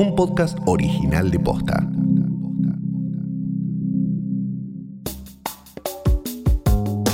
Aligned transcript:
un 0.00 0.14
podcast 0.14 0.56
original 0.64 1.30
de 1.30 1.38
Posta. 1.38 1.86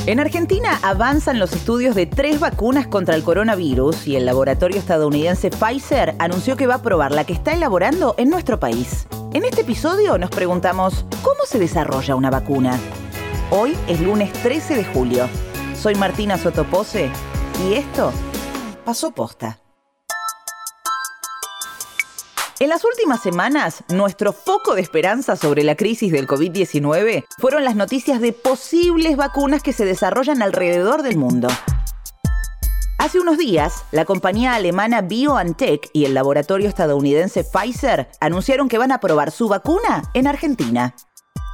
En 0.07 0.21
Argentina 0.21 0.79
avanzan 0.85 1.41
los 1.41 1.53
estudios 1.53 1.97
de 1.97 2.07
tres 2.07 2.39
vacunas 2.39 2.87
contra 2.87 3.17
el 3.17 3.25
coronavirus 3.25 4.07
y 4.07 4.15
el 4.15 4.25
laboratorio 4.25 4.79
estadounidense 4.79 5.51
Pfizer 5.51 6.15
anunció 6.21 6.57
que 6.57 6.69
va 6.69 6.77
a 6.77 6.83
probar 6.83 7.11
la 7.11 7.25
que 7.25 7.33
está 7.33 7.55
elaborando 7.55 8.15
en 8.19 8.31
nuestro 8.31 8.61
país. 8.61 9.09
En 9.33 9.45
este 9.45 9.63
episodio 9.63 10.17
nos 10.17 10.31
preguntamos, 10.31 11.07
¿cómo 11.25 11.41
se 11.45 11.59
desarrolla 11.59 12.15
una 12.15 12.31
vacuna? 12.31 12.79
Hoy 13.51 13.77
es 13.89 14.01
lunes 14.01 14.33
13 14.33 14.77
de 14.77 14.85
julio. 14.85 15.29
Soy 15.75 15.97
Martina 15.97 16.39
Sotopose 16.39 17.11
y 17.69 17.73
esto 17.75 18.13
pasó 18.85 19.11
posta. 19.11 19.59
En 22.59 22.71
las 22.71 22.87
últimas 22.87 23.21
semanas, 23.21 23.85
nuestro 23.91 24.33
foco 24.33 24.75
de 24.75 24.81
esperanza 24.81 25.37
sobre 25.37 25.63
la 25.63 25.77
crisis 25.77 26.11
del 26.11 26.27
COVID-19 26.27 27.27
fueron 27.39 27.65
las 27.65 27.77
noticias 27.77 28.19
de 28.19 28.33
posibles 28.33 29.19
vacunas 29.19 29.63
que 29.63 29.75
se 29.75 29.85
desarrollan 29.85 30.41
alrededor 30.41 31.03
del 31.03 31.19
mundo. 31.19 31.49
Hace 32.97 33.21
unos 33.21 33.37
días, 33.37 33.85
la 33.93 34.07
compañía 34.07 34.55
alemana 34.55 35.03
BioNTech 35.03 35.91
y 35.93 36.07
el 36.07 36.15
laboratorio 36.15 36.67
estadounidense 36.67 37.45
Pfizer 37.45 38.09
anunciaron 38.21 38.71
que 38.71 38.79
van 38.79 38.91
a 38.91 39.01
probar 39.01 39.33
su 39.33 39.49
vacuna 39.49 40.05
en 40.15 40.27
Argentina. 40.27 40.95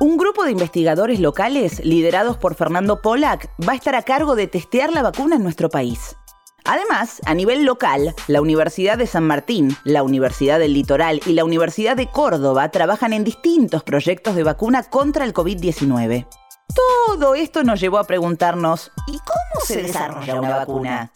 Un 0.00 0.16
grupo 0.16 0.44
de 0.44 0.52
investigadores 0.52 1.18
locales, 1.18 1.84
liderados 1.84 2.36
por 2.36 2.54
Fernando 2.54 3.02
Pollack, 3.02 3.50
va 3.68 3.72
a 3.72 3.76
estar 3.76 3.96
a 3.96 4.02
cargo 4.02 4.36
de 4.36 4.46
testear 4.46 4.92
la 4.92 5.02
vacuna 5.02 5.34
en 5.34 5.42
nuestro 5.42 5.68
país. 5.68 6.16
Además, 6.64 7.20
a 7.26 7.34
nivel 7.34 7.64
local, 7.64 8.14
la 8.28 8.40
Universidad 8.40 8.96
de 8.96 9.06
San 9.06 9.24
Martín, 9.24 9.76
la 9.84 10.02
Universidad 10.02 10.58
del 10.58 10.74
Litoral 10.74 11.20
y 11.26 11.32
la 11.32 11.44
Universidad 11.44 11.96
de 11.96 12.08
Córdoba 12.08 12.70
trabajan 12.70 13.12
en 13.12 13.24
distintos 13.24 13.82
proyectos 13.82 14.36
de 14.36 14.44
vacuna 14.44 14.84
contra 14.84 15.24
el 15.24 15.34
COVID-19. 15.34 16.26
Todo 16.74 17.34
esto 17.34 17.64
nos 17.64 17.80
llevó 17.80 17.98
a 17.98 18.04
preguntarnos, 18.04 18.92
¿y 19.08 19.18
cómo 19.18 19.66
se 19.66 19.82
desarrolla 19.82 20.36
una 20.36 20.56
vacuna? 20.58 21.12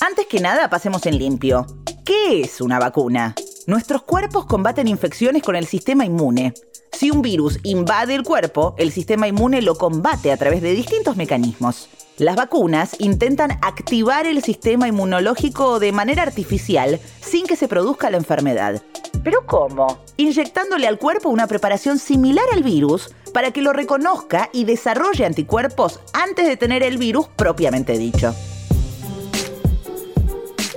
Antes 0.00 0.26
que 0.26 0.40
nada, 0.40 0.70
pasemos 0.70 1.04
en 1.06 1.18
limpio. 1.18 1.66
¿Qué 2.04 2.40
es 2.40 2.60
una 2.60 2.78
vacuna? 2.78 3.34
Nuestros 3.66 4.02
cuerpos 4.02 4.46
combaten 4.46 4.88
infecciones 4.88 5.42
con 5.42 5.56
el 5.56 5.66
sistema 5.66 6.06
inmune. 6.06 6.54
Si 6.92 7.10
un 7.10 7.20
virus 7.20 7.58
invade 7.64 8.14
el 8.14 8.22
cuerpo, 8.22 8.74
el 8.78 8.92
sistema 8.92 9.28
inmune 9.28 9.60
lo 9.60 9.76
combate 9.76 10.32
a 10.32 10.36
través 10.36 10.62
de 10.62 10.72
distintos 10.72 11.16
mecanismos. 11.16 11.88
Las 12.18 12.34
vacunas 12.34 12.96
intentan 12.98 13.52
activar 13.62 14.26
el 14.26 14.42
sistema 14.42 14.88
inmunológico 14.88 15.78
de 15.78 15.92
manera 15.92 16.24
artificial 16.24 16.98
sin 17.20 17.46
que 17.46 17.54
se 17.54 17.68
produzca 17.68 18.10
la 18.10 18.16
enfermedad. 18.16 18.82
¿Pero 19.22 19.46
cómo? 19.46 20.02
Inyectándole 20.16 20.88
al 20.88 20.98
cuerpo 20.98 21.28
una 21.28 21.46
preparación 21.46 21.96
similar 21.96 22.44
al 22.52 22.64
virus 22.64 23.14
para 23.32 23.52
que 23.52 23.62
lo 23.62 23.72
reconozca 23.72 24.48
y 24.52 24.64
desarrolle 24.64 25.26
anticuerpos 25.26 26.00
antes 26.12 26.48
de 26.48 26.56
tener 26.56 26.82
el 26.82 26.98
virus 26.98 27.28
propiamente 27.28 27.96
dicho. 27.96 28.34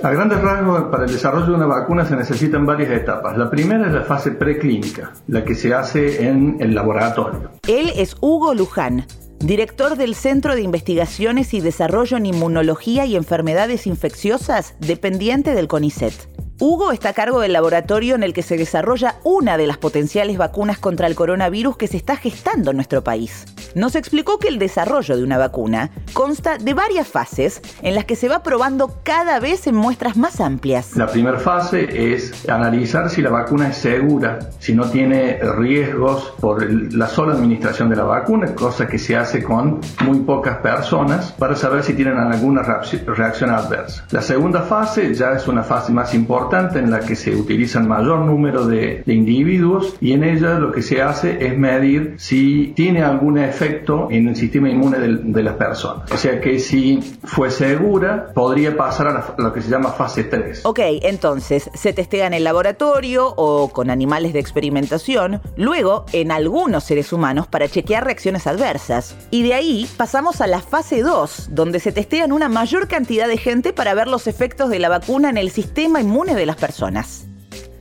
A 0.04 0.10
grandes 0.10 0.40
rasgos, 0.40 0.84
para 0.92 1.06
el 1.06 1.12
desarrollo 1.12 1.46
de 1.46 1.54
una 1.54 1.66
vacuna 1.66 2.04
se 2.04 2.14
necesitan 2.14 2.66
varias 2.66 2.90
etapas. 2.90 3.36
La 3.36 3.50
primera 3.50 3.88
es 3.88 3.92
la 3.92 4.02
fase 4.02 4.30
preclínica, 4.30 5.12
la 5.26 5.44
que 5.44 5.56
se 5.56 5.74
hace 5.74 6.28
en 6.28 6.56
el 6.60 6.72
laboratorio. 6.74 7.50
Él 7.66 7.92
es 7.96 8.16
Hugo 8.20 8.54
Luján, 8.54 9.06
director 9.42 9.96
del 9.96 10.14
Centro 10.14 10.54
de 10.54 10.62
Investigaciones 10.62 11.52
y 11.52 11.60
Desarrollo 11.60 12.16
en 12.16 12.26
Inmunología 12.26 13.06
y 13.06 13.16
Enfermedades 13.16 13.88
Infecciosas, 13.88 14.74
dependiente 14.78 15.54
del 15.54 15.66
CONICET. 15.66 16.14
Hugo 16.58 16.92
está 16.92 17.08
a 17.08 17.12
cargo 17.12 17.40
del 17.40 17.54
laboratorio 17.54 18.14
en 18.14 18.22
el 18.22 18.32
que 18.32 18.42
se 18.42 18.56
desarrolla 18.56 19.16
una 19.24 19.56
de 19.56 19.66
las 19.66 19.78
potenciales 19.78 20.38
vacunas 20.38 20.78
contra 20.78 21.06
el 21.06 21.14
coronavirus 21.14 21.76
que 21.76 21.88
se 21.88 21.96
está 21.96 22.16
gestando 22.16 22.70
en 22.70 22.76
nuestro 22.76 23.02
país. 23.02 23.46
Nos 23.74 23.96
explicó 23.96 24.38
que 24.38 24.48
el 24.48 24.58
desarrollo 24.58 25.16
de 25.16 25.24
una 25.24 25.38
vacuna 25.38 25.90
consta 26.12 26.58
de 26.58 26.74
varias 26.74 27.08
fases 27.08 27.62
en 27.80 27.94
las 27.94 28.04
que 28.04 28.16
se 28.16 28.28
va 28.28 28.42
probando 28.42 28.98
cada 29.02 29.40
vez 29.40 29.66
en 29.66 29.74
muestras 29.74 30.16
más 30.16 30.40
amplias. 30.40 30.94
La 30.94 31.06
primera 31.06 31.38
fase 31.38 32.12
es 32.12 32.48
analizar 32.48 33.08
si 33.08 33.22
la 33.22 33.30
vacuna 33.30 33.68
es 33.68 33.78
segura, 33.78 34.38
si 34.58 34.74
no 34.74 34.90
tiene 34.90 35.40
riesgos 35.56 36.34
por 36.38 36.70
la 36.92 37.08
sola 37.08 37.32
administración 37.32 37.88
de 37.88 37.96
la 37.96 38.04
vacuna, 38.04 38.54
cosa 38.54 38.86
que 38.86 38.98
se 38.98 39.16
hace 39.16 39.42
con 39.42 39.80
muy 40.04 40.20
pocas 40.20 40.58
personas 40.58 41.32
para 41.32 41.56
saber 41.56 41.82
si 41.82 41.94
tienen 41.94 42.18
alguna 42.18 42.62
reacción 42.62 43.50
adversa. 43.50 44.04
La 44.10 44.20
segunda 44.20 44.62
fase 44.62 45.14
ya 45.14 45.32
es 45.32 45.48
una 45.48 45.62
fase 45.62 45.92
más 45.92 46.14
importante 46.14 46.41
en 46.50 46.90
la 46.90 47.00
que 47.00 47.16
se 47.16 47.34
utilizan 47.34 47.88
mayor 47.88 48.20
número 48.20 48.66
de, 48.66 49.02
individuos 49.06 49.94
y 50.00 50.12
en 50.12 50.24
ella 50.24 50.58
lo 50.58 50.72
que 50.72 50.82
se 50.82 51.02
hace 51.02 51.46
es 51.46 51.56
medir 51.56 52.14
si 52.18 52.72
tiene 52.74 53.02
algún 53.02 53.38
efecto 53.38 54.08
en 54.10 54.28
el 54.28 54.36
sistema 54.36 54.68
inmune 54.68 54.98
de, 54.98 55.42
las 55.42 55.54
personas. 55.54 56.10
O 56.10 56.16
sea 56.16 56.40
que 56.40 56.58
si 56.58 57.00
fue 57.24 57.50
segura, 57.50 58.32
podría 58.34 58.76
pasar 58.76 59.08
a, 59.08 59.34
lo 59.38 59.52
que 59.52 59.60
se 59.60 59.70
llama 59.70 59.90
fase 59.90 60.24
3. 60.24 60.60
Ok, 60.64 60.80
entonces 61.02 61.70
se 61.74 61.92
testea 61.92 62.26
en 62.26 62.34
el 62.34 62.44
laboratorio 62.44 63.32
o 63.36 63.68
con 63.68 63.90
animales 63.90 64.32
de 64.32 64.38
experimentación, 64.38 65.40
luego 65.56 66.06
en 66.12 66.30
algunos 66.30 66.84
seres 66.84 67.12
humanos 67.12 67.46
para 67.46 67.68
chequear 67.68 68.04
reacciones 68.04 68.46
adversas. 68.46 69.16
Y 69.30 69.42
de 69.42 69.54
ahí 69.54 69.88
pasamos 69.96 70.40
a 70.40 70.46
la 70.46 70.60
fase 70.60 71.02
2, 71.02 71.48
donde 71.52 71.80
se 71.80 71.92
testean 71.92 72.32
una 72.32 72.48
mayor 72.48 72.88
cantidad 72.88 73.26
de 73.26 73.36
gente 73.36 73.72
para 73.72 73.94
ver 73.94 74.08
los 74.08 74.26
efectos 74.26 74.70
de 74.70 74.78
la 74.78 74.88
vacuna 74.88 75.30
en 75.30 75.38
el 75.38 75.50
sistema 75.50 76.00
inmune 76.00 76.31
de 76.36 76.46
las 76.46 76.56
personas. 76.56 77.26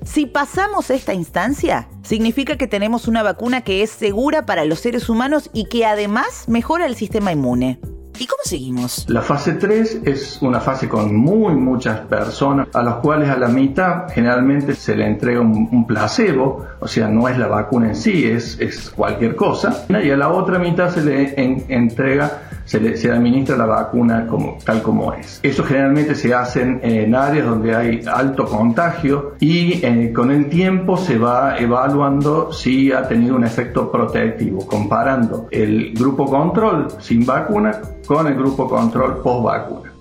Si 0.03 0.25
pasamos 0.25 0.89
esta 0.89 1.13
instancia, 1.13 1.87
significa 2.01 2.57
que 2.57 2.67
tenemos 2.67 3.07
una 3.07 3.23
vacuna 3.23 3.61
que 3.61 3.83
es 3.83 3.91
segura 3.91 4.45
para 4.45 4.65
los 4.65 4.79
seres 4.79 5.09
humanos 5.09 5.49
y 5.53 5.65
que 5.65 5.85
además 5.85 6.45
mejora 6.47 6.85
el 6.87 6.95
sistema 6.95 7.31
inmune. 7.31 7.79
¿Y 8.21 8.27
cómo 8.27 8.41
seguimos? 8.43 9.05
La 9.09 9.21
fase 9.21 9.53
3 9.53 10.01
es 10.05 10.41
una 10.41 10.59
fase 10.59 10.87
con 10.87 11.15
muy 11.15 11.55
muchas 11.55 12.01
personas, 12.01 12.67
a 12.73 12.83
las 12.83 12.95
cuales 12.95 13.29
a 13.29 13.37
la 13.37 13.47
mitad 13.47 14.09
generalmente 14.09 14.75
se 14.75 14.95
le 14.95 15.07
entrega 15.07 15.41
un, 15.41 15.87
placebo, 15.87 16.67
o 16.79 16.87
sea, 16.87 17.07
no 17.07 17.27
es 17.27 17.39
la 17.39 17.47
vacuna 17.47 17.87
en 17.87 17.95
sí, 17.95 18.25
es, 18.25 18.59
es 18.59 18.91
cualquier 18.91 19.35
cosa, 19.35 19.85
y 19.89 20.11
a 20.11 20.17
la 20.17 20.29
otra 20.29 20.59
mitad 20.59 20.91
se 20.91 21.03
le 21.03 21.33
entrega 21.73 22.43
se, 22.79 23.11
administra 23.11 23.57
la 23.57 23.65
vacuna 23.65 24.27
como, 24.27 24.57
tal 24.63 24.81
como 24.81 25.13
es. 25.13 25.39
Eso 25.43 25.63
generalmente 25.63 26.15
se 26.15 26.33
hace 26.33 26.61
en 26.61 27.15
áreas 27.15 27.47
donde 27.47 27.75
hay 27.75 28.01
alto 28.11 28.45
contagio 28.45 29.35
y 29.39 29.85
eh, 29.85 30.11
con 30.13 30.31
el 30.31 30.47
tiempo 30.47 30.97
se 30.97 31.17
va 31.17 31.57
evaluando 31.57 32.51
si 32.51 32.91
ha 32.91 33.07
tenido 33.07 33.35
un 33.35 33.43
efecto 33.43 33.91
protectivo, 33.91 34.65
comparando 34.65 35.47
el 35.51 35.93
grupo 35.93 36.25
control 36.25 36.87
sin 36.99 37.25
vacuna 37.25 37.79
con 38.05 38.27
el 38.27 38.35
grupo 38.35 38.67
control 38.69 39.21
post 39.21 39.43
vacuna. 39.43 39.91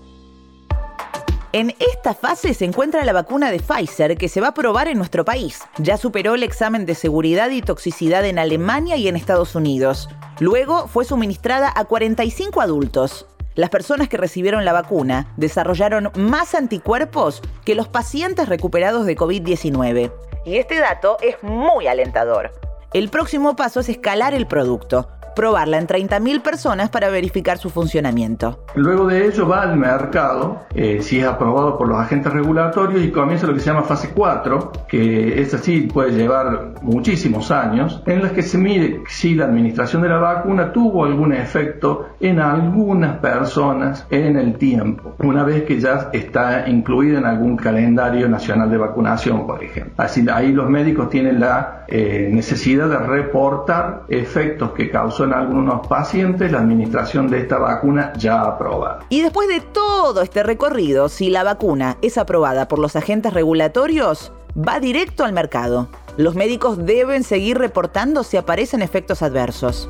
En 1.52 1.74
esta 1.80 2.14
fase 2.14 2.54
se 2.54 2.64
encuentra 2.64 3.04
la 3.04 3.12
vacuna 3.12 3.50
de 3.50 3.58
Pfizer 3.58 4.16
que 4.16 4.28
se 4.28 4.40
va 4.40 4.48
a 4.48 4.54
probar 4.54 4.86
en 4.86 4.98
nuestro 4.98 5.24
país. 5.24 5.58
Ya 5.78 5.96
superó 5.96 6.36
el 6.36 6.44
examen 6.44 6.86
de 6.86 6.94
seguridad 6.94 7.50
y 7.50 7.60
toxicidad 7.60 8.24
en 8.24 8.38
Alemania 8.38 8.96
y 8.96 9.08
en 9.08 9.16
Estados 9.16 9.56
Unidos. 9.56 10.08
Luego 10.38 10.86
fue 10.86 11.04
suministrada 11.04 11.72
a 11.74 11.86
45 11.86 12.60
adultos. 12.60 13.26
Las 13.56 13.68
personas 13.68 14.08
que 14.08 14.16
recibieron 14.16 14.64
la 14.64 14.72
vacuna 14.72 15.34
desarrollaron 15.36 16.12
más 16.14 16.54
anticuerpos 16.54 17.42
que 17.64 17.74
los 17.74 17.88
pacientes 17.88 18.48
recuperados 18.48 19.04
de 19.04 19.16
COVID-19. 19.16 20.12
Y 20.46 20.56
este 20.56 20.78
dato 20.78 21.16
es 21.20 21.42
muy 21.42 21.88
alentador. 21.88 22.52
El 22.92 23.08
próximo 23.08 23.56
paso 23.56 23.80
es 23.80 23.88
escalar 23.88 24.34
el 24.34 24.46
producto 24.46 25.08
probarla 25.34 25.78
en 25.78 25.86
30.000 25.86 26.42
personas 26.42 26.90
para 26.90 27.08
verificar 27.08 27.58
su 27.58 27.70
funcionamiento. 27.70 28.64
Luego 28.74 29.06
de 29.06 29.26
ello 29.26 29.48
va 29.48 29.62
al 29.62 29.76
mercado, 29.76 30.66
eh, 30.74 31.00
si 31.02 31.20
es 31.20 31.26
aprobado 31.26 31.78
por 31.78 31.88
los 31.88 31.98
agentes 31.98 32.32
regulatorios 32.32 33.02
y 33.02 33.10
comienza 33.10 33.46
lo 33.46 33.54
que 33.54 33.60
se 33.60 33.66
llama 33.66 33.82
fase 33.82 34.10
4, 34.14 34.72
que 34.88 35.40
es 35.40 35.54
así, 35.54 35.82
puede 35.82 36.12
llevar 36.12 36.74
muchísimos 36.82 37.50
años, 37.50 38.02
en 38.06 38.22
las 38.22 38.32
que 38.32 38.42
se 38.42 38.58
mide 38.58 39.02
si 39.08 39.34
la 39.34 39.46
administración 39.46 40.02
de 40.02 40.08
la 40.08 40.18
vacuna 40.18 40.72
tuvo 40.72 41.04
algún 41.04 41.32
efecto 41.32 42.10
en 42.20 42.40
algunas 42.40 43.18
personas 43.18 44.06
en 44.10 44.36
el 44.36 44.56
tiempo, 44.56 45.14
una 45.18 45.44
vez 45.44 45.64
que 45.64 45.80
ya 45.80 46.10
está 46.12 46.68
incluida 46.68 47.18
en 47.18 47.26
algún 47.26 47.56
calendario 47.56 48.28
nacional 48.28 48.70
de 48.70 48.76
vacunación, 48.76 49.46
por 49.46 49.62
ejemplo. 49.62 49.94
Así, 49.96 50.26
ahí 50.32 50.52
los 50.52 50.68
médicos 50.68 51.08
tienen 51.10 51.40
la 51.40 51.84
eh, 51.88 52.28
necesidad 52.30 52.88
de 52.88 52.98
reportar 52.98 54.02
efectos 54.08 54.72
que 54.72 54.90
causó 54.90 55.19
en 55.24 55.32
algunos 55.32 55.86
pacientes 55.86 56.52
la 56.52 56.58
administración 56.58 57.28
de 57.28 57.40
esta 57.40 57.58
vacuna 57.58 58.12
ya 58.16 58.42
aprobada. 58.42 59.00
Y 59.08 59.22
después 59.22 59.48
de 59.48 59.60
todo 59.60 60.22
este 60.22 60.42
recorrido, 60.42 61.08
si 61.08 61.30
la 61.30 61.42
vacuna 61.42 61.96
es 62.02 62.18
aprobada 62.18 62.68
por 62.68 62.78
los 62.78 62.96
agentes 62.96 63.32
regulatorios, 63.32 64.32
va 64.56 64.80
directo 64.80 65.24
al 65.24 65.32
mercado. 65.32 65.88
Los 66.16 66.34
médicos 66.34 66.84
deben 66.84 67.24
seguir 67.24 67.58
reportando 67.58 68.22
si 68.22 68.36
aparecen 68.36 68.82
efectos 68.82 69.22
adversos. 69.22 69.88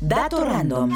Dato 0.00 0.44
random. 0.44 0.90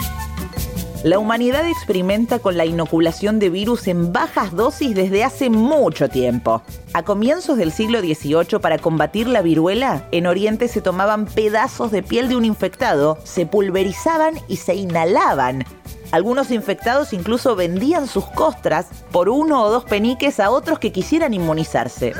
La 1.04 1.18
humanidad 1.18 1.68
experimenta 1.68 2.38
con 2.38 2.56
la 2.56 2.64
inoculación 2.64 3.38
de 3.38 3.50
virus 3.50 3.88
en 3.88 4.10
bajas 4.10 4.56
dosis 4.56 4.94
desde 4.94 5.22
hace 5.22 5.50
mucho 5.50 6.08
tiempo. 6.08 6.62
A 6.94 7.02
comienzos 7.02 7.58
del 7.58 7.72
siglo 7.72 8.00
XVIII, 8.00 8.58
para 8.58 8.78
combatir 8.78 9.26
la 9.26 9.42
viruela, 9.42 10.08
en 10.12 10.26
Oriente 10.26 10.66
se 10.66 10.80
tomaban 10.80 11.26
pedazos 11.26 11.90
de 11.90 12.02
piel 12.02 12.30
de 12.30 12.36
un 12.36 12.46
infectado, 12.46 13.18
se 13.22 13.44
pulverizaban 13.44 14.36
y 14.48 14.56
se 14.56 14.76
inhalaban. 14.76 15.66
Algunos 16.10 16.50
infectados 16.50 17.12
incluso 17.12 17.54
vendían 17.54 18.06
sus 18.06 18.24
costras 18.24 18.86
por 19.12 19.28
uno 19.28 19.62
o 19.62 19.70
dos 19.70 19.84
peniques 19.84 20.40
a 20.40 20.48
otros 20.48 20.78
que 20.78 20.90
quisieran 20.90 21.34
inmunizarse. 21.34 22.14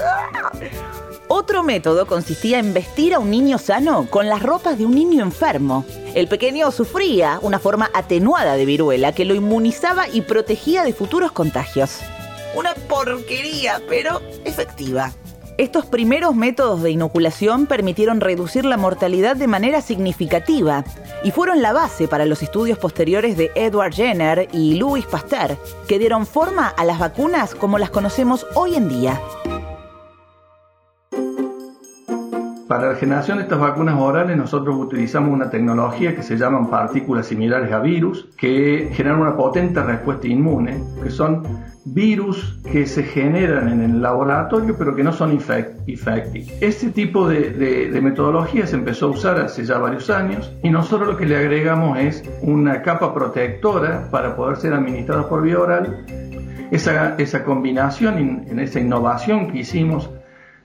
Otro 1.29 1.63
método 1.63 2.07
consistía 2.07 2.59
en 2.59 2.75
vestir 2.75 3.15
a 3.15 3.19
un 3.19 3.31
niño 3.31 3.59
sano 3.59 4.07
con 4.11 4.29
las 4.29 4.43
ropas 4.43 4.77
de 4.77 4.85
un 4.85 4.95
niño 4.95 5.23
enfermo. 5.23 5.85
El 6.15 6.29
pequeño 6.29 6.71
sufría 6.71 7.39
una 7.41 7.59
forma 7.59 7.91
atenuada 7.95 8.57
de 8.57 8.67
viruela 8.67 9.13
que 9.13 9.25
lo 9.25 9.35
inmunizaba 9.35 10.07
y 10.09 10.21
protegía 10.21 10.85
de 10.85 10.93
futuros 10.93 11.33
contagios. 11.33 12.01
Una 12.55 12.75
porquería, 12.75 13.81
pero 13.89 14.21
efectiva. 14.45 15.13
Estos 15.57 15.87
primeros 15.87 16.35
métodos 16.35 16.83
de 16.83 16.91
inoculación 16.91 17.67
permitieron 17.67 18.21
reducir 18.21 18.65
la 18.65 18.77
mortalidad 18.77 19.37
de 19.37 19.47
manera 19.47 19.81
significativa 19.81 20.85
y 21.23 21.31
fueron 21.31 21.63
la 21.63 21.73
base 21.73 22.09
para 22.09 22.27
los 22.27 22.43
estudios 22.43 22.77
posteriores 22.77 23.37
de 23.37 23.53
Edward 23.55 23.95
Jenner 23.95 24.49
y 24.53 24.75
Louis 24.75 25.07
Pasteur, 25.07 25.57
que 25.87 26.01
dieron 26.01 26.27
forma 26.27 26.69
a 26.69 26.85
las 26.85 26.99
vacunas 26.99 27.55
como 27.55 27.79
las 27.79 27.91
conocemos 27.91 28.47
hoy 28.55 28.75
en 28.75 28.89
día. 28.89 29.21
Para 32.75 32.89
la 32.89 32.97
generación 32.97 33.39
de 33.39 33.45
estas 33.45 33.61
vacunas 33.61 33.95
orales 34.01 34.37
nosotros 34.37 34.75
utilizamos 34.75 35.33
una 35.33 35.49
tecnología 35.49 36.17
que 36.17 36.25
se 36.25 36.37
llaman 36.37 36.69
partículas 36.71 37.27
similares 37.27 37.71
a 37.71 37.79
virus, 37.79 38.29
que 38.37 38.91
generan 38.93 39.21
una 39.21 39.37
potente 39.37 39.81
respuesta 39.81 40.27
inmune, 40.27 40.83
que 41.01 41.09
son 41.09 41.45
virus 41.85 42.59
que 42.73 42.87
se 42.87 43.05
generan 43.05 43.69
en 43.69 43.81
el 43.81 44.03
laboratorio 44.03 44.75
pero 44.77 44.97
que 44.97 45.05
no 45.05 45.13
son 45.13 45.37
efectivos. 45.37 46.51
Este 46.61 46.91
tipo 46.91 47.29
de, 47.29 47.51
de, 47.51 48.01
metodología 48.01 48.67
se 48.67 48.75
empezó 48.75 49.07
a 49.07 49.11
usar 49.11 49.39
hace 49.39 49.65
ya 49.65 49.79
varios 49.79 50.11
años 50.11 50.53
y 50.65 50.71
nosotros 50.71 51.07
lo 51.07 51.17
que 51.17 51.27
le 51.27 51.37
agregamos 51.37 51.97
es 52.01 52.29
una 52.43 52.83
capa 52.83 53.15
protectora 53.15 54.09
para 54.11 54.35
poder 54.35 54.57
ser 54.57 54.73
administrados 54.73 55.27
por 55.27 55.43
vía 55.43 55.61
oral. 55.61 56.07
Esa, 56.73 57.15
esa 57.19 57.45
combinación, 57.45 58.19
en 58.49 58.59
esa 58.59 58.81
innovación 58.81 59.53
que 59.53 59.59
hicimos 59.59 60.11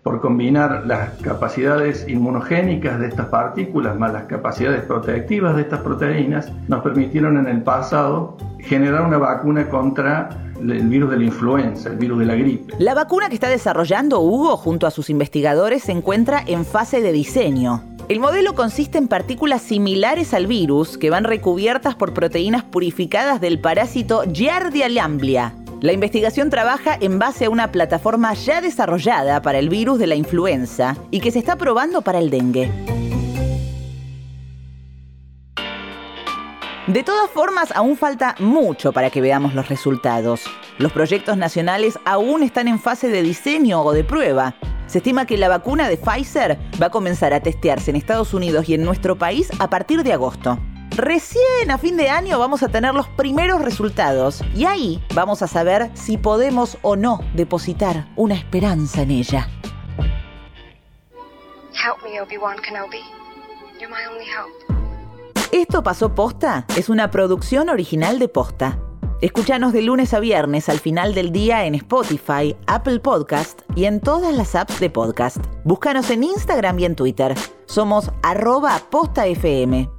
por 0.04 0.22
combinar 0.22 0.84
las 0.86 1.12
capacidades 1.22 2.08
inmunogénicas 2.08 3.00
de 3.00 3.08
estas 3.08 3.28
partículas 3.28 3.98
más 3.98 4.14
las 4.14 4.24
capacidades 4.24 4.82
protectivas 4.84 5.56
de 5.56 5.64
estas 5.64 5.82
proteínas, 5.82 6.52
nos 6.68 6.82
permitieron 6.82 7.38
en 7.38 7.48
el 7.48 7.62
pasado 7.62 8.38
generar 8.60 9.02
una 9.02 9.18
vacuna 9.18 9.70
contra 9.70 10.30
el 10.62 10.88
virus 10.88 11.12
de 11.12 11.18
la 11.18 11.24
influenza, 11.24 11.90
el 11.90 11.98
virus 11.98 12.20
de 12.20 12.26
la 12.26 12.36
gripe. 12.36 12.74
La 12.80 12.94
vacuna 12.94 13.30
que 13.30 13.36
está 13.36 13.48
desarrollando 13.48 14.20
Hugo 14.22 14.58
junto 14.58 14.88
a 14.88 14.92
sus 14.92 15.10
investigadores 15.10 15.84
se 15.84 15.92
encuentra 15.92 16.44
en 16.46 16.66
fase 16.66 17.02
de 17.02 17.12
diseño. 17.12 17.84
El 18.10 18.20
modelo 18.20 18.56
consiste 18.56 18.98
en 18.98 19.08
partículas 19.08 19.62
similares 19.62 20.34
al 20.34 20.48
virus 20.48 20.98
que 20.98 21.12
van 21.12 21.26
recubiertas 21.26 21.94
por 21.94 22.12
proteínas 22.12 22.64
purificadas 22.64 23.40
del 23.40 23.60
parásito 23.60 24.24
Giardia 24.34 24.90
lamblia, 24.90 25.54
la 25.82 25.94
investigación 25.94 26.50
trabaja 26.50 26.98
en 27.00 27.20
base 27.20 27.46
a 27.46 27.50
una 27.50 27.72
plataforma 27.72 28.34
ya 28.34 28.62
desarrollada 28.62 29.42
para 29.42 29.60
el 29.60 29.70
virus 29.70 29.98
de 29.98 30.08
la 30.08 30.16
influenza 30.16 30.98
y 31.10 31.22
que 31.22 31.32
se 31.32 31.40
está 31.40 31.56
probando 31.56 32.02
para 32.02 32.20
el 32.20 32.30
dengue. 32.30 32.70
De 36.88 37.04
todas 37.04 37.30
formas, 37.30 37.72
aún 37.76 37.98
falta 37.98 38.36
mucho 38.40 38.92
para 38.92 39.12
que 39.12 39.22
veamos 39.22 39.54
los 39.54 39.70
resultados. 39.70 40.42
Los 40.80 40.92
proyectos 40.92 41.38
nacionales 41.38 42.00
aún 42.04 42.42
están 42.42 42.68
en 42.68 42.80
fase 42.80 43.10
de 43.10 43.22
diseño 43.22 43.82
o 43.82 43.94
de 43.94 44.04
prueba. 44.04 44.56
Se 44.88 44.98
estima 44.98 45.28
que 45.28 45.38
la 45.38 45.50
vacuna 45.50 45.88
de 45.88 45.98
Pfizer 45.98 46.58
va 46.82 46.88
a 46.88 46.90
comenzar 46.90 47.32
a 47.32 47.42
testearse 47.42 47.92
en 47.92 47.96
Estados 47.96 48.34
Unidos 48.34 48.68
y 48.68 48.74
en 48.74 48.84
nuestro 48.84 49.18
país 49.18 49.50
a 49.60 49.70
partir 49.70 50.02
de 50.04 50.14
agosto. 50.14 50.58
Recién 51.02 51.72
a 51.72 51.78
fin 51.78 51.96
de 51.96 52.10
año 52.10 52.38
vamos 52.40 52.62
a 52.62 52.68
tener 52.68 52.94
los 52.94 53.08
primeros 53.08 53.62
resultados 53.62 54.44
y 54.54 54.66
ahí 54.66 55.02
vamos 55.16 55.42
a 55.42 55.48
saber 55.48 55.90
si 55.94 56.18
podemos 56.18 56.78
o 56.82 56.98
no 56.98 57.22
depositar 57.36 58.10
una 58.18 58.34
esperanza 58.36 59.04
en 59.04 59.12
ella. 59.12 59.48
Esto 65.54 65.84
pasó 65.84 66.14
posta 66.14 66.66
es 66.76 66.90
una 66.90 67.10
producción 67.12 67.70
original 67.70 68.20
de 68.20 68.28
posta. 68.28 68.78
Escúchanos 69.22 69.72
de 69.72 69.84
lunes 69.84 70.14
a 70.14 70.20
viernes 70.20 70.68
al 70.68 70.80
final 70.80 71.14
del 71.14 71.32
día 71.32 71.64
en 71.64 71.76
Spotify, 71.76 72.58
Apple 72.68 73.00
Podcast 73.00 73.62
y 73.74 73.86
en 73.86 74.02
todas 74.02 74.34
las 74.34 74.54
apps 74.54 74.82
de 74.82 74.90
podcast. 74.90 75.38
Búscanos 75.64 76.10
en 76.10 76.26
Instagram 76.26 76.78
y 76.80 76.86
en 76.86 76.96
Twitter. 76.98 77.36
Somos 77.68 78.12
arroba 78.22 78.82
postafm. 78.90 79.99